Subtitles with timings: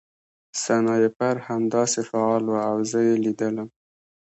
[0.63, 3.69] سنایپر همداسې فعال و او زه یې لیدلم